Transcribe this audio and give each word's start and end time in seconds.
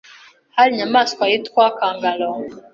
hari 0.55 0.69
Inyamaswa 0.73 1.23
yitwa 1.31 1.65
kangaroo 1.77 2.41